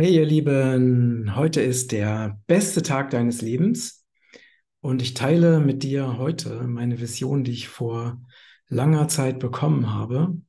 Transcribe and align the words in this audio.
Hey 0.00 0.14
ihr 0.14 0.24
Lieben, 0.24 1.36
heute 1.36 1.60
ist 1.60 1.92
der 1.92 2.40
beste 2.46 2.80
Tag 2.80 3.10
deines 3.10 3.42
Lebens 3.42 4.06
und 4.80 5.02
ich 5.02 5.12
teile 5.12 5.60
mit 5.60 5.82
dir 5.82 6.16
heute 6.16 6.62
meine 6.62 7.02
Vision, 7.02 7.44
die 7.44 7.50
ich 7.50 7.68
vor 7.68 8.18
langer 8.68 9.08
Zeit 9.08 9.38
bekommen 9.38 9.92
habe 9.92 10.40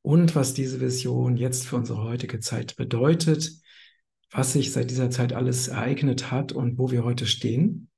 und 0.00 0.34
was 0.34 0.54
diese 0.54 0.80
Vision 0.80 1.36
jetzt 1.36 1.66
für 1.66 1.76
unsere 1.76 2.02
heutige 2.02 2.40
Zeit 2.40 2.76
bedeutet, 2.76 3.52
was 4.30 4.54
sich 4.54 4.72
seit 4.72 4.88
dieser 4.88 5.10
Zeit 5.10 5.34
alles 5.34 5.68
ereignet 5.68 6.30
hat 6.30 6.52
und 6.52 6.78
wo 6.78 6.90
wir 6.90 7.04
heute 7.04 7.26
stehen. 7.26 7.90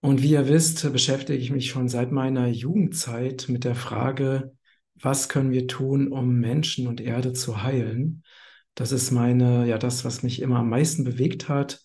Und 0.00 0.24
wie 0.24 0.32
ihr 0.32 0.48
wisst, 0.48 0.92
beschäftige 0.92 1.38
ich 1.38 1.52
mich 1.52 1.70
schon 1.70 1.88
seit 1.88 2.10
meiner 2.10 2.48
Jugendzeit 2.48 3.46
mit 3.48 3.62
der 3.62 3.76
Frage, 3.76 4.56
was 4.96 5.28
können 5.28 5.52
wir 5.52 5.68
tun, 5.68 6.08
um 6.08 6.40
Menschen 6.40 6.88
und 6.88 7.00
Erde 7.00 7.32
zu 7.32 7.62
heilen? 7.62 8.24
Das 8.80 8.92
ist 8.92 9.10
meine, 9.10 9.68
ja, 9.68 9.76
das, 9.76 10.06
was 10.06 10.22
mich 10.22 10.40
immer 10.40 10.60
am 10.60 10.70
meisten 10.70 11.04
bewegt 11.04 11.50
hat, 11.50 11.84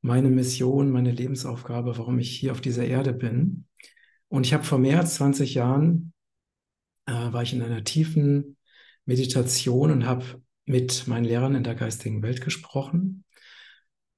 meine 0.00 0.30
Mission, 0.30 0.90
meine 0.90 1.10
Lebensaufgabe, 1.10 1.98
warum 1.98 2.18
ich 2.18 2.34
hier 2.34 2.52
auf 2.52 2.62
dieser 2.62 2.86
Erde 2.86 3.12
bin. 3.12 3.66
Und 4.28 4.46
ich 4.46 4.54
habe 4.54 4.64
vor 4.64 4.78
mehr 4.78 5.00
als 5.00 5.16
20 5.16 5.52
Jahren, 5.52 6.14
äh, 7.04 7.12
war 7.12 7.42
ich 7.42 7.52
in 7.52 7.60
einer 7.60 7.84
tiefen 7.84 8.56
Meditation 9.04 9.90
und 9.90 10.06
habe 10.06 10.42
mit 10.64 11.06
meinen 11.06 11.26
Lehrern 11.26 11.54
in 11.54 11.62
der 11.62 11.74
geistigen 11.74 12.22
Welt 12.22 12.40
gesprochen. 12.40 13.26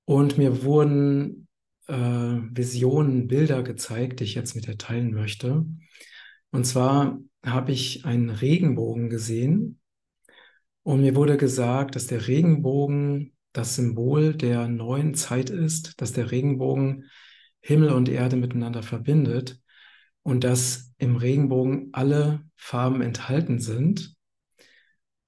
Und 0.05 0.39
mir 0.39 0.63
wurden 0.63 1.49
äh, 1.89 1.95
Visionen, 1.97 3.27
Bilder 3.27 3.65
gezeigt, 3.65 4.21
die 4.21 4.25
ich 4.25 4.37
jetzt 4.37 4.55
mit 4.55 4.69
dir 4.69 4.79
teilen 4.79 5.13
möchte. 5.13 5.67
Und 6.53 6.67
zwar 6.67 7.19
habe 7.45 7.73
ich 7.73 8.05
einen 8.05 8.31
Regenbogen 8.31 9.11
gesehen 9.11 9.81
und 10.83 11.01
mir 11.01 11.15
wurde 11.15 11.37
gesagt, 11.37 11.97
dass 11.97 12.07
der 12.07 12.27
Regenbogen 12.27 13.33
das 13.53 13.77
Symbol 13.77 14.35
der 14.35 14.69
neuen 14.69 15.15
Zeit 15.15 15.51
ist, 15.51 16.01
dass 16.01 16.13
der 16.13 16.31
Regenbogen 16.31 17.11
Himmel 17.61 17.91
und 17.91 18.09
Erde 18.09 18.37
miteinander 18.37 18.83
verbindet 18.83 19.61
und 20.23 20.45
dass 20.45 20.93
im 20.99 21.17
Regenbogen 21.17 21.91
alle 21.93 22.43
Farben 22.57 23.03
enthalten 23.03 23.61
sind 23.61 24.15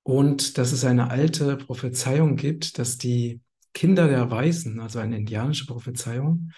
und 0.02 0.58
dass 0.58 0.72
es 0.72 0.84
eine 0.84 1.10
alte 1.10 1.56
Prophezeiung 1.56 2.36
gibt, 2.36 2.78
dass 2.78 2.98
die 2.98 3.40
Kinder 3.72 4.08
der 4.08 4.30
Weißen, 4.30 4.80
also 4.80 4.98
eine 4.98 5.16
indianische 5.16 5.66
Prophezeiung, 5.66 6.50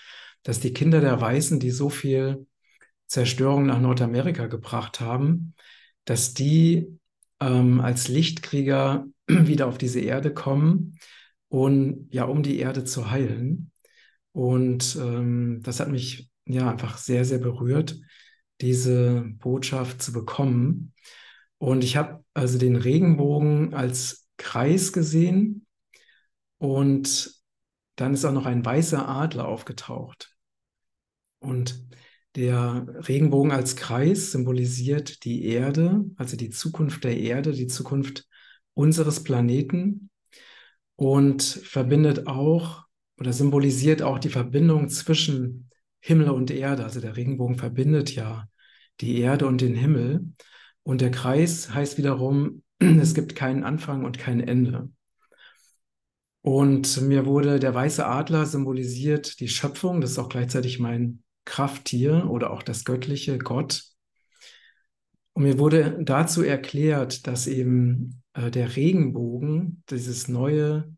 dass 0.43 0.61
die 0.61 0.73
Kinder 0.73 1.01
der 1.01 1.21
Weißen, 1.21 1.59
die 1.61 1.71
so 1.71 1.89
viel 1.89 2.47
Zerstörung 3.07 3.67
nach 3.67 3.81
Nordamerika 3.81 4.47
gebracht 4.47 5.01
haben, 5.01 5.55
dass 6.05 6.35
die 6.35 6.99
ähm, 7.41 7.81
als 7.81 8.09
Lichtkrieger 8.09 9.07
wieder 9.27 9.67
auf 9.67 9.79
diese 9.79 10.01
Erde 10.01 10.33
kommen 10.33 10.99
und 11.49 12.09
ja, 12.11 12.25
um 12.25 12.43
die 12.43 12.59
Erde 12.59 12.85
zu 12.85 13.11
heilen. 13.11 13.71
Und 14.33 14.97
ähm, 15.01 15.61
das 15.63 15.81
hat 15.81 15.89
mich 15.89 16.31
ja 16.45 16.71
einfach 16.71 16.99
sehr, 16.99 17.25
sehr 17.25 17.39
berührt, 17.39 17.99
diese 18.61 19.25
Botschaft 19.39 20.03
zu 20.03 20.13
bekommen. 20.13 20.93
Und 21.59 21.85
ich 21.85 21.97
habe 21.97 22.25
also 22.35 22.59
den 22.59 22.77
Regenbogen 22.77 23.75
als 23.75 24.29
Kreis 24.37 24.93
gesehen 24.93 25.67
und 26.59 27.35
dann 27.97 28.13
ist 28.13 28.25
auch 28.25 28.33
noch 28.33 28.47
ein 28.47 28.65
weißer 28.65 29.09
Adler 29.09 29.49
aufgetaucht. 29.49 30.37
Und 31.39 31.83
der 32.37 32.87
Regenbogen 33.09 33.51
als 33.51 33.77
Kreis 33.77 34.31
symbolisiert 34.31 35.25
die 35.25 35.45
Erde, 35.47 36.05
also 36.17 36.37
die 36.37 36.51
Zukunft 36.51 37.05
der 37.05 37.19
Erde, 37.19 37.53
die 37.53 37.67
Zukunft 37.67 38.27
unseres 38.75 39.25
Planeten 39.25 40.11
und 40.97 41.43
verbindet 41.43 42.27
auch 42.27 42.85
oder 43.19 43.33
symbolisiert 43.33 44.03
auch 44.03 44.19
die 44.19 44.29
Verbindung 44.29 44.91
zwischen 44.91 45.71
Himmel 46.01 46.29
und 46.29 46.51
Erde. 46.51 46.85
Also 46.85 47.01
der 47.01 47.17
Regenbogen 47.17 47.57
verbindet 47.57 48.15
ja 48.15 48.47
die 49.01 49.19
Erde 49.19 49.47
und 49.47 49.63
den 49.63 49.75
Himmel. 49.75 50.33
Und 50.83 51.01
der 51.01 51.11
Kreis 51.11 51.73
heißt 51.73 51.97
wiederum, 51.97 52.63
es 52.79 53.15
gibt 53.15 53.35
keinen 53.35 53.65
Anfang 53.65 54.05
und 54.05 54.19
kein 54.19 54.41
Ende. 54.41 54.91
Und 56.43 57.01
mir 57.01 57.27
wurde 57.27 57.59
der 57.59 57.75
weiße 57.75 58.07
Adler 58.07 58.47
symbolisiert 58.47 59.41
die 59.41 59.49
Schöpfung, 59.49 60.01
das 60.01 60.13
ist 60.13 60.19
auch 60.19 60.29
gleichzeitig 60.29 60.79
mein 60.79 61.25
Krafttier 61.47 62.29
oder 62.29 62.51
auch 62.51 62.63
das 62.63 62.85
göttliche 62.85 63.39
Gott. 63.39 63.85
Und 65.33 65.45
mir 65.45 65.59
wurde 65.59 65.99
dazu 66.03 66.43
erklärt, 66.43 67.27
dass 67.27 67.47
eben 67.47 68.23
äh, 68.35 68.51
der 68.51 68.77
Regenbogen, 68.77 69.83
dieses 69.91 70.29
neue 70.29 70.95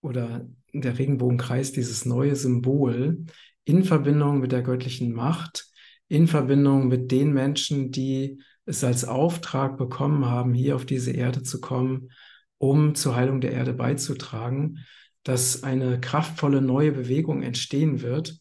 oder 0.00 0.46
der 0.72 0.98
Regenbogenkreis, 0.98 1.72
dieses 1.72 2.04
neue 2.04 2.34
Symbol 2.34 3.24
in 3.64 3.84
Verbindung 3.84 4.40
mit 4.40 4.52
der 4.52 4.62
göttlichen 4.62 5.12
Macht, 5.12 5.66
in 6.08 6.26
Verbindung 6.26 6.88
mit 6.88 7.10
den 7.10 7.32
Menschen, 7.32 7.90
die 7.90 8.40
es 8.66 8.84
als 8.84 9.04
Auftrag 9.04 9.76
bekommen 9.76 10.26
haben, 10.26 10.54
hier 10.54 10.76
auf 10.76 10.84
diese 10.84 11.12
Erde 11.12 11.42
zu 11.42 11.60
kommen, 11.60 12.10
um 12.58 12.94
zur 12.94 13.16
Heilung 13.16 13.40
der 13.40 13.52
Erde 13.52 13.74
beizutragen, 13.74 14.84
dass 15.22 15.62
eine 15.62 16.00
kraftvolle 16.00 16.60
neue 16.60 16.92
Bewegung 16.92 17.42
entstehen 17.42 18.02
wird, 18.02 18.38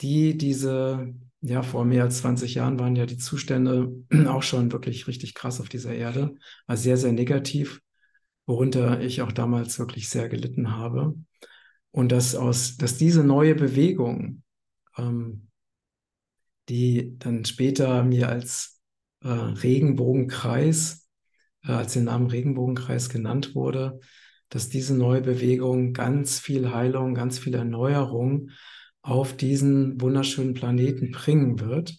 die 0.00 0.36
diese, 0.36 1.14
ja, 1.40 1.62
vor 1.62 1.84
mehr 1.84 2.04
als 2.04 2.18
20 2.18 2.54
Jahren 2.54 2.78
waren 2.78 2.96
ja 2.96 3.06
die 3.06 3.18
Zustände 3.18 3.92
auch 4.26 4.42
schon 4.42 4.72
wirklich 4.72 5.06
richtig 5.06 5.34
krass 5.34 5.60
auf 5.60 5.68
dieser 5.68 5.94
Erde, 5.94 6.34
also 6.66 6.82
sehr, 6.82 6.96
sehr 6.96 7.12
negativ, 7.12 7.80
worunter 8.46 9.00
ich 9.00 9.22
auch 9.22 9.32
damals 9.32 9.78
wirklich 9.78 10.08
sehr 10.08 10.28
gelitten 10.28 10.76
habe. 10.76 11.14
Und 11.92 12.12
dass 12.12 12.34
aus, 12.34 12.76
dass 12.76 12.98
diese 12.98 13.24
neue 13.24 13.54
Bewegung, 13.54 14.42
ähm, 14.96 15.48
die 16.68 17.18
dann 17.18 17.44
später 17.44 18.04
mir 18.04 18.28
als 18.28 18.80
äh, 19.22 19.28
Regenbogenkreis, 19.28 21.08
äh, 21.64 21.72
als 21.72 21.94
den 21.94 22.04
Namen 22.04 22.28
Regenbogenkreis 22.28 23.08
genannt 23.08 23.54
wurde, 23.54 24.00
dass 24.50 24.68
diese 24.68 24.96
neue 24.96 25.20
Bewegung 25.20 25.92
ganz 25.92 26.38
viel 26.38 26.72
Heilung, 26.72 27.14
ganz 27.14 27.38
viel 27.38 27.54
Erneuerung 27.54 28.50
auf 29.02 29.36
diesen 29.36 30.00
wunderschönen 30.00 30.54
Planeten 30.54 31.10
bringen 31.10 31.60
wird. 31.60 31.98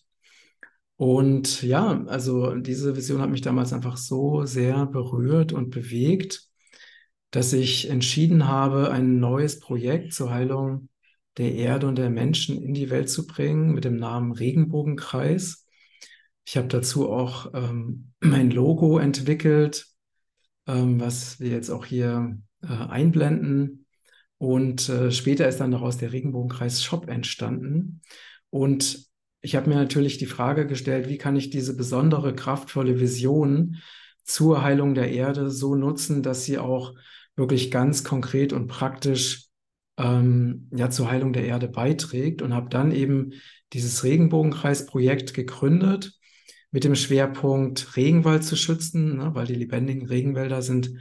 Und 0.98 1.64
ja, 1.64 2.04
also 2.06 2.56
diese 2.56 2.96
Vision 2.96 3.22
hat 3.22 3.32
mich 3.32 3.42
damals 3.42 3.74
einfach 3.74 3.98
so 3.98 4.46
sehr 4.46 4.86
berührt 4.86 5.52
und 5.52 5.72
bewegt, 5.72 6.44
dass 7.32 7.54
ich 7.54 7.90
entschieden 7.90 8.48
habe, 8.48 8.92
ein 8.92 9.20
neues 9.20 9.60
Projekt 9.60 10.14
zur 10.14 10.30
Heilung 10.32 10.90
der 11.38 11.56
Erde 11.56 11.88
und 11.88 11.98
der 11.98 12.10
Menschen 12.10 12.62
in 12.62 12.74
die 12.74 12.90
Welt 12.90 13.10
zu 13.10 13.26
bringen 13.26 13.74
mit 13.74 13.86
dem 13.86 13.96
Namen 13.96 14.32
Regenbogenkreis. 14.34 15.66
Ich 16.46 16.58
habe 16.58 16.68
dazu 16.68 17.10
auch 17.10 17.52
ähm, 17.54 18.12
mein 18.20 18.52
Logo 18.52 19.00
entwickelt, 19.00 19.88
ähm, 20.68 21.00
was 21.00 21.40
wir 21.40 21.50
jetzt 21.50 21.70
auch 21.70 21.86
hier 21.86 22.38
äh, 22.62 22.68
einblenden. 22.68 23.81
Und 24.42 24.90
äh, 24.90 25.12
später 25.12 25.48
ist 25.48 25.60
dann 25.60 25.70
daraus 25.70 25.98
der 25.98 26.14
Regenbogenkreis 26.14 26.84
Shop 26.84 27.08
entstanden. 27.08 28.02
Und 28.50 29.06
ich 29.42 29.56
habe 29.56 29.70
mir 29.70 29.76
natürlich 29.76 30.18
die 30.18 30.26
Frage 30.26 30.66
gestellt, 30.66 31.08
wie 31.10 31.20
kann 31.20 31.36
ich 31.36 31.52
diese 31.52 31.78
besondere, 31.78 32.34
kraftvolle 32.34 33.00
Vision 33.00 33.78
zur 34.24 34.64
Heilung 34.64 34.96
der 34.96 35.12
Erde 35.12 35.52
so 35.52 35.76
nutzen, 35.76 36.24
dass 36.24 36.44
sie 36.44 36.58
auch 36.58 36.96
wirklich 37.36 37.70
ganz 37.70 38.04
konkret 38.04 38.52
und 38.52 38.66
praktisch 38.66 39.46
ähm, 39.98 40.68
ja, 40.74 40.90
zur 40.90 41.12
Heilung 41.12 41.34
der 41.34 41.46
Erde 41.46 41.68
beiträgt 41.68 42.42
und 42.42 42.56
habe 42.56 42.70
dann 42.70 42.92
eben 42.92 43.34
dieses 43.74 44.04
Regenbogenkreisprojekt 44.04 45.36
gegründet 45.36 46.14
mit 46.72 46.84
dem 46.84 46.96
Schwerpunkt 46.96 47.96
Regenwald 47.96 48.44
zu 48.44 48.56
schützen, 48.56 49.18
ne, 49.18 49.36
weil 49.36 49.46
die 49.46 49.54
lebendigen 49.54 50.08
Regenwälder 50.08 50.64
sind 50.64 50.96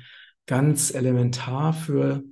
ganz 0.44 0.92
elementar 0.92 1.72
für 1.72 2.22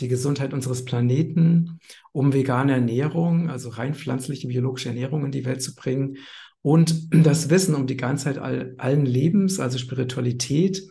die 0.00 0.08
Gesundheit 0.08 0.52
unseres 0.52 0.84
Planeten, 0.84 1.80
um 2.12 2.32
vegane 2.32 2.72
Ernährung, 2.72 3.50
also 3.50 3.68
rein 3.70 3.94
pflanzliche 3.94 4.48
biologische 4.48 4.90
Ernährung 4.90 5.24
in 5.24 5.32
die 5.32 5.44
Welt 5.44 5.62
zu 5.62 5.74
bringen 5.74 6.18
und 6.62 7.08
das 7.24 7.50
Wissen 7.50 7.74
um 7.74 7.86
die 7.86 7.96
Ganzheit 7.96 8.38
all, 8.38 8.74
allen 8.78 9.06
Lebens, 9.06 9.60
also 9.60 9.78
Spiritualität, 9.78 10.88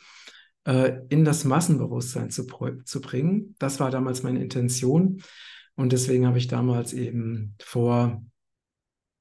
äh, 0.65 0.99
in 1.09 1.23
das 1.23 1.45
Massenbewusstsein 1.45 2.29
zu, 2.29 2.45
zu 2.83 3.01
bringen. 3.01 3.55
Das 3.59 3.79
war 3.79 3.91
damals 3.91 4.23
meine 4.23 4.41
Intention 4.41 5.21
und 5.75 5.93
deswegen 5.93 6.25
habe 6.25 6.37
ich 6.37 6.47
damals 6.47 6.93
eben 6.93 7.55
vor, 7.59 8.23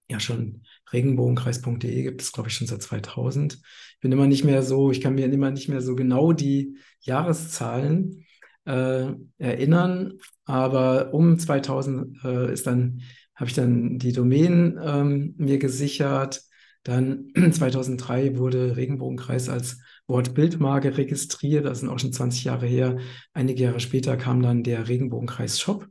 ja 0.08 0.20
schon 0.20 0.62
regenbogenkreis.de 0.92 2.02
gibt 2.02 2.22
es, 2.22 2.32
glaube 2.32 2.48
ich, 2.48 2.54
schon 2.54 2.66
seit 2.66 2.82
2000. 2.82 3.54
Ich 3.54 4.00
bin 4.00 4.12
immer 4.12 4.26
nicht 4.26 4.44
mehr 4.44 4.62
so, 4.62 4.90
ich 4.90 5.00
kann 5.00 5.14
mir 5.14 5.26
immer 5.26 5.50
nicht 5.50 5.68
mehr 5.68 5.80
so 5.80 5.96
genau 5.96 6.32
die 6.32 6.78
Jahreszahlen 7.00 8.25
äh, 8.66 9.14
erinnern. 9.38 10.14
Aber 10.44 11.14
um 11.14 11.38
2000 11.38 12.24
äh, 12.24 12.52
ist 12.52 12.66
dann, 12.66 13.02
habe 13.34 13.48
ich 13.48 13.54
dann 13.54 13.98
die 13.98 14.12
Domain 14.12 14.78
ähm, 14.82 15.34
mir 15.38 15.58
gesichert. 15.58 16.42
Dann 16.82 17.30
2003 17.52 18.36
wurde 18.38 18.76
Regenbogenkreis 18.76 19.48
als 19.48 19.78
Wortbildmarke 20.06 20.96
registriert. 20.96 21.64
Das 21.64 21.80
sind 21.80 21.88
auch 21.88 21.98
schon 21.98 22.12
20 22.12 22.44
Jahre 22.44 22.66
her. 22.66 22.98
Einige 23.32 23.64
Jahre 23.64 23.80
später 23.80 24.16
kam 24.16 24.42
dann 24.42 24.62
der 24.62 24.88
Regenbogenkreis-Shop. 24.88 25.86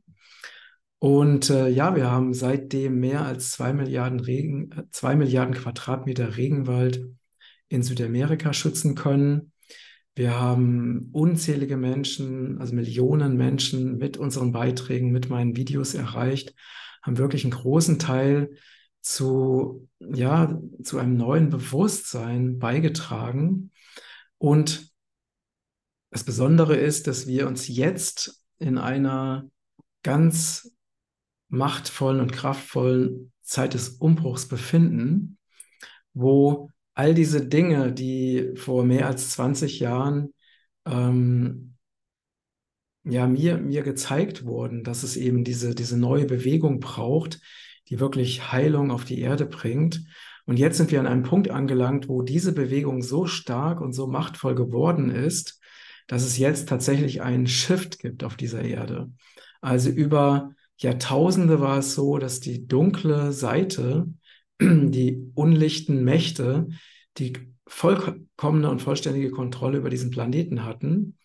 Und 0.99 1.49
äh, 1.49 1.67
ja, 1.67 1.95
wir 1.95 2.09
haben 2.09 2.33
seitdem 2.33 2.99
mehr 2.99 3.25
als 3.25 3.51
zwei 3.51 3.73
Milliarden, 3.73 4.19
Regen, 4.19 4.71
äh, 4.71 4.83
zwei 4.91 5.15
Milliarden 5.15 5.53
Quadratmeter 5.53 6.37
Regenwald 6.37 7.05
in 7.67 7.83
Südamerika 7.83 8.53
schützen 8.53 8.95
können. 8.95 9.51
Wir 10.15 10.39
haben 10.39 11.09
unzählige 11.11 11.75
Menschen, 11.75 12.59
also 12.59 12.73
Millionen 12.73 13.35
Menschen 13.35 13.97
mit 13.97 14.15
unseren 14.17 14.53
Beiträgen, 14.53 15.11
mit 15.11 15.29
meinen 15.29 15.57
Videos 15.57 15.93
erreicht, 15.93 16.55
haben 17.03 17.17
wirklich 17.17 17.43
einen 17.43 17.51
großen 17.51 17.99
Teil 17.99 18.55
zu, 19.01 19.89
ja, 19.99 20.59
zu 20.83 20.97
einem 20.99 21.17
neuen 21.17 21.49
Bewusstsein 21.49 22.57
beigetragen. 22.59 23.71
Und 24.37 24.89
das 26.11 26.23
Besondere 26.23 26.77
ist, 26.77 27.07
dass 27.07 27.27
wir 27.27 27.45
uns 27.45 27.67
jetzt 27.67 28.41
in 28.57 28.77
einer 28.77 29.49
ganz 30.01 30.71
machtvollen 31.49 32.21
und 32.21 32.31
kraftvollen 32.31 33.33
Zeit 33.41 33.73
des 33.73 33.89
Umbruchs 33.89 34.47
befinden, 34.47 35.37
wo 36.13 36.71
all 36.95 37.13
diese 37.13 37.45
Dinge, 37.45 37.93
die 37.93 38.53
vor 38.55 38.83
mehr 38.83 39.07
als 39.07 39.29
20 39.31 39.79
Jahren 39.79 40.33
ähm, 40.85 41.75
ja, 43.03 43.27
mir, 43.27 43.57
mir 43.57 43.83
gezeigt 43.83 44.45
wurden, 44.45 44.83
dass 44.83 45.03
es 45.03 45.15
eben 45.15 45.43
diese, 45.43 45.75
diese 45.75 45.97
neue 45.97 46.25
Bewegung 46.25 46.79
braucht, 46.79 47.39
die 47.89 47.99
wirklich 47.99 48.51
Heilung 48.51 48.91
auf 48.91 49.05
die 49.05 49.19
Erde 49.19 49.45
bringt. 49.45 50.03
Und 50.45 50.57
jetzt 50.57 50.77
sind 50.77 50.91
wir 50.91 50.99
an 50.99 51.07
einem 51.07 51.23
Punkt 51.23 51.49
angelangt, 51.51 52.07
wo 52.09 52.21
diese 52.21 52.53
Bewegung 52.53 53.01
so 53.01 53.25
stark 53.25 53.81
und 53.81 53.93
so 53.93 54.07
machtvoll 54.07 54.55
geworden 54.55 55.09
ist, 55.09 55.59
dass 56.07 56.23
es 56.23 56.37
jetzt 56.37 56.69
tatsächlich 56.69 57.21
einen 57.21 57.47
Shift 57.47 57.99
gibt 57.99 58.23
auf 58.23 58.35
dieser 58.35 58.61
Erde. 58.63 59.11
Also 59.61 59.89
über 59.89 60.53
Jahrtausende 60.77 61.59
war 61.61 61.79
es 61.79 61.93
so, 61.93 62.17
dass 62.17 62.39
die 62.39 62.67
dunkle 62.67 63.31
Seite, 63.31 64.07
die 64.61 65.31
unlichten 65.35 66.03
Mächte, 66.03 66.67
die 67.17 67.33
vollkommene 67.67 68.69
und 68.69 68.81
vollständige 68.81 69.31
Kontrolle 69.31 69.77
über 69.77 69.89
diesen 69.89 70.11
Planeten 70.11 70.63
hatten. 70.63 71.17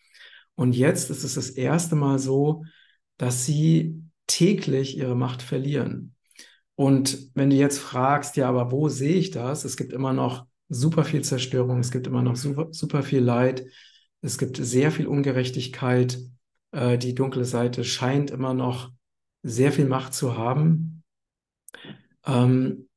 Und 0.54 0.74
jetzt 0.74 1.10
ist 1.10 1.24
es 1.24 1.34
das 1.34 1.50
erste 1.50 1.96
Mal 1.96 2.18
so, 2.18 2.64
dass 3.18 3.44
sie 3.44 4.02
täglich 4.26 4.96
ihre 4.96 5.16
Macht 5.16 5.42
verlieren. 5.42 6.14
Und 6.74 7.30
wenn 7.34 7.50
du 7.50 7.56
jetzt 7.56 7.78
fragst, 7.78 8.36
ja, 8.36 8.48
aber 8.48 8.72
wo 8.72 8.88
sehe 8.88 9.16
ich 9.16 9.30
das? 9.30 9.64
Es 9.64 9.76
gibt 9.76 9.92
immer 9.92 10.12
noch 10.12 10.46
super 10.68 11.04
viel 11.04 11.22
Zerstörung, 11.22 11.80
es 11.80 11.90
gibt 11.90 12.06
immer 12.06 12.22
noch 12.22 12.36
super, 12.36 12.68
super 12.70 13.02
viel 13.02 13.20
Leid, 13.20 13.66
es 14.22 14.38
gibt 14.38 14.56
sehr 14.56 14.90
viel 14.90 15.06
Ungerechtigkeit. 15.06 16.18
Äh, 16.72 16.96
die 16.96 17.14
dunkle 17.14 17.44
Seite 17.44 17.84
scheint 17.84 18.30
immer 18.30 18.54
noch 18.54 18.90
sehr 19.42 19.72
viel 19.72 19.86
Macht 19.86 20.14
zu 20.14 20.36
haben. 20.38 21.02
Ähm, 22.26 22.88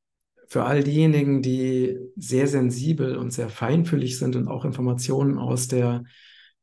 für 0.48 0.63
all 0.63 0.84
diejenigen, 0.84 1.42
die 1.42 1.98
sehr 2.16 2.48
sensibel 2.48 3.18
und 3.18 3.31
sehr 3.31 3.50
feinfühlig 3.50 4.18
sind 4.18 4.36
und 4.36 4.48
auch 4.48 4.66
Informationen 4.66 5.38
aus 5.38 5.68
der 5.68 6.04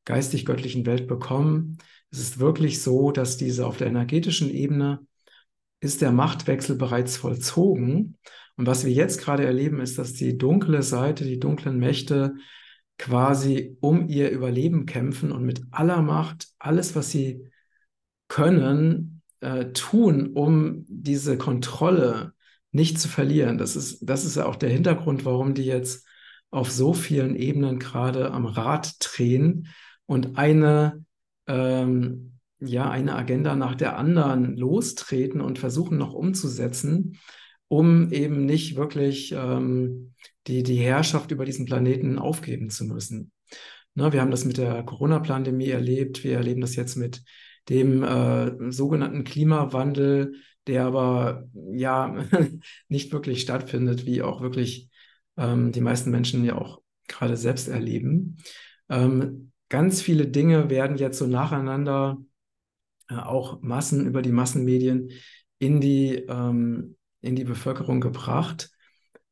geistig-göttlichen 0.04 0.86
Welt 0.86 1.06
bekommen, 1.06 1.78
es 2.10 2.18
ist 2.18 2.38
wirklich 2.40 2.82
so, 2.82 3.12
dass 3.12 3.36
diese 3.36 3.66
auf 3.66 3.76
der 3.76 3.86
energetischen 3.86 4.50
Ebene 4.50 5.00
ist 5.80 6.02
der 6.02 6.12
Machtwechsel 6.12 6.76
bereits 6.76 7.16
vollzogen. 7.16 8.18
Und 8.56 8.66
was 8.66 8.84
wir 8.84 8.92
jetzt 8.92 9.20
gerade 9.20 9.44
erleben, 9.44 9.80
ist, 9.80 9.98
dass 9.98 10.12
die 10.12 10.36
dunkle 10.36 10.82
Seite, 10.82 11.24
die 11.24 11.38
dunklen 11.38 11.78
Mächte 11.78 12.34
quasi 12.98 13.78
um 13.80 14.08
ihr 14.08 14.30
Überleben 14.30 14.84
kämpfen 14.84 15.32
und 15.32 15.44
mit 15.44 15.62
aller 15.70 16.02
Macht 16.02 16.48
alles, 16.58 16.94
was 16.94 17.10
sie 17.10 17.48
können, 18.28 19.22
äh, 19.40 19.66
tun, 19.72 20.32
um 20.34 20.84
diese 20.88 21.38
Kontrolle 21.38 22.34
nicht 22.72 22.98
zu 23.00 23.08
verlieren. 23.08 23.58
Das 23.58 23.76
ist, 23.76 24.00
das 24.02 24.24
ist 24.24 24.36
ja 24.36 24.46
auch 24.46 24.56
der 24.56 24.70
Hintergrund, 24.70 25.24
warum 25.24 25.54
die 25.54 25.64
jetzt 25.64 26.06
auf 26.50 26.70
so 26.70 26.92
vielen 26.92 27.36
Ebenen 27.36 27.78
gerade 27.78 28.30
am 28.32 28.46
Rad 28.46 28.96
drehen 29.00 29.68
und 30.06 30.36
eine, 30.36 31.04
ähm, 31.46 32.32
ja, 32.58 32.90
eine 32.90 33.14
Agenda 33.14 33.54
nach 33.54 33.74
der 33.74 33.96
anderen 33.96 34.56
lostreten 34.56 35.40
und 35.40 35.58
versuchen 35.58 35.96
noch 35.96 36.12
umzusetzen, 36.12 37.18
um 37.68 38.12
eben 38.12 38.44
nicht 38.44 38.76
wirklich 38.76 39.32
ähm, 39.32 40.14
die, 40.46 40.62
die 40.62 40.76
Herrschaft 40.76 41.30
über 41.30 41.44
diesen 41.44 41.66
Planeten 41.66 42.18
aufgeben 42.18 42.70
zu 42.70 42.84
müssen. 42.84 43.30
Ne, 43.94 44.12
wir 44.12 44.20
haben 44.20 44.30
das 44.30 44.44
mit 44.44 44.58
der 44.58 44.82
Corona-Pandemie 44.82 45.68
erlebt, 45.68 46.24
wir 46.24 46.36
erleben 46.36 46.60
das 46.60 46.76
jetzt 46.76 46.96
mit 46.96 47.22
dem 47.68 48.02
äh, 48.02 48.72
sogenannten 48.72 49.24
Klimawandel, 49.24 50.34
der 50.66 50.84
aber 50.84 51.48
ja 51.72 52.24
nicht 52.88 53.12
wirklich 53.12 53.42
stattfindet, 53.42 54.06
wie 54.06 54.22
auch 54.22 54.40
wirklich 54.40 54.90
ähm, 55.36 55.72
die 55.72 55.80
meisten 55.80 56.10
Menschen 56.10 56.44
ja 56.44 56.56
auch 56.56 56.80
gerade 57.08 57.36
selbst 57.36 57.68
erleben. 57.68 58.36
Ähm, 58.88 59.52
ganz 59.68 60.02
viele 60.02 60.26
Dinge 60.26 60.70
werden 60.70 60.96
jetzt 60.96 61.18
so 61.18 61.26
nacheinander 61.26 62.18
äh, 63.08 63.14
auch 63.16 63.60
Massen 63.62 64.06
über 64.06 64.22
die 64.22 64.32
Massenmedien 64.32 65.10
in 65.58 65.80
die, 65.80 66.14
ähm, 66.28 66.96
in 67.20 67.36
die 67.36 67.44
Bevölkerung 67.44 68.00
gebracht. 68.00 68.70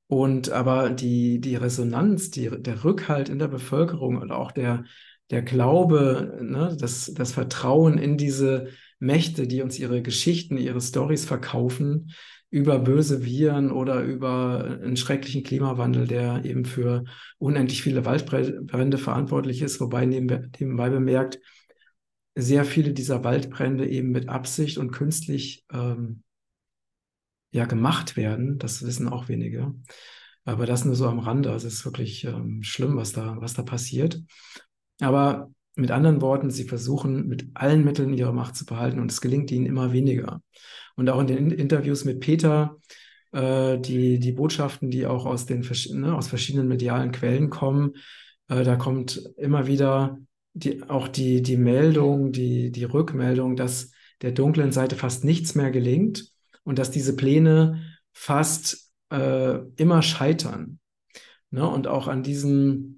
Und 0.06 0.50
aber 0.50 0.90
die, 0.90 1.40
die 1.40 1.56
Resonanz, 1.56 2.30
die, 2.30 2.48
der 2.48 2.84
Rückhalt 2.84 3.28
in 3.28 3.38
der 3.38 3.48
Bevölkerung 3.48 4.16
und 4.16 4.32
auch 4.32 4.52
der, 4.52 4.84
der 5.30 5.42
Glaube, 5.42 6.38
ne, 6.40 6.76
das, 6.80 7.12
das 7.14 7.32
Vertrauen 7.32 7.98
in 7.98 8.16
diese 8.16 8.68
Mächte, 8.98 9.46
die 9.46 9.62
uns 9.62 9.78
ihre 9.78 10.02
Geschichten, 10.02 10.56
ihre 10.56 10.80
Stories 10.80 11.24
verkaufen, 11.24 12.12
über 12.50 12.78
böse 12.78 13.24
Viren 13.24 13.70
oder 13.70 14.02
über 14.02 14.78
einen 14.82 14.96
schrecklichen 14.96 15.42
Klimawandel, 15.42 16.06
der 16.06 16.44
eben 16.44 16.64
für 16.64 17.04
unendlich 17.38 17.82
viele 17.82 18.04
Waldbrände 18.04 18.98
verantwortlich 18.98 19.60
ist, 19.62 19.80
wobei 19.80 20.06
nebenbei 20.06 20.90
bemerkt, 20.90 21.40
sehr 22.34 22.64
viele 22.64 22.92
dieser 22.92 23.24
Waldbrände 23.24 23.88
eben 23.88 24.10
mit 24.10 24.28
Absicht 24.28 24.78
und 24.78 24.92
künstlich 24.92 25.64
ähm, 25.72 26.22
ja 27.50 27.66
gemacht 27.66 28.16
werden. 28.16 28.58
Das 28.58 28.84
wissen 28.86 29.08
auch 29.08 29.28
wenige. 29.28 29.74
Aber 30.44 30.64
das 30.64 30.84
nur 30.84 30.94
so 30.94 31.06
am 31.08 31.18
Rande. 31.18 31.50
Also 31.50 31.66
es 31.66 31.74
ist 31.74 31.84
wirklich 31.84 32.24
ähm, 32.24 32.62
schlimm, 32.62 32.96
was 32.96 33.12
da, 33.12 33.36
was 33.40 33.54
da 33.54 33.62
passiert. 33.62 34.22
Aber 35.00 35.50
mit 35.78 35.90
anderen 35.90 36.20
Worten, 36.20 36.50
sie 36.50 36.64
versuchen 36.64 37.28
mit 37.28 37.46
allen 37.54 37.84
Mitteln 37.84 38.12
ihre 38.12 38.34
Macht 38.34 38.56
zu 38.56 38.66
behalten 38.66 38.98
und 38.98 39.10
es 39.10 39.20
gelingt 39.20 39.50
ihnen 39.50 39.66
immer 39.66 39.92
weniger. 39.92 40.42
Und 40.96 41.08
auch 41.08 41.20
in 41.20 41.28
den 41.28 41.50
Interviews 41.50 42.04
mit 42.04 42.20
Peter, 42.20 42.76
äh, 43.32 43.78
die, 43.78 44.18
die 44.18 44.32
Botschaften, 44.32 44.90
die 44.90 45.06
auch 45.06 45.24
aus, 45.24 45.46
den, 45.46 45.64
ne, 45.92 46.16
aus 46.16 46.28
verschiedenen 46.28 46.66
medialen 46.66 47.12
Quellen 47.12 47.48
kommen, 47.50 47.92
äh, 48.48 48.64
da 48.64 48.76
kommt 48.76 49.22
immer 49.36 49.66
wieder 49.68 50.18
die, 50.54 50.82
auch 50.88 51.06
die, 51.06 51.42
die 51.42 51.56
Meldung, 51.56 52.32
die, 52.32 52.72
die 52.72 52.84
Rückmeldung, 52.84 53.54
dass 53.54 53.92
der 54.22 54.32
dunklen 54.32 54.72
Seite 54.72 54.96
fast 54.96 55.24
nichts 55.24 55.54
mehr 55.54 55.70
gelingt 55.70 56.32
und 56.64 56.80
dass 56.80 56.90
diese 56.90 57.14
Pläne 57.14 57.84
fast 58.12 58.90
äh, 59.10 59.58
immer 59.76 60.02
scheitern. 60.02 60.80
Ne? 61.50 61.68
Und 61.68 61.86
auch 61.86 62.08
an 62.08 62.24
diesem 62.24 62.97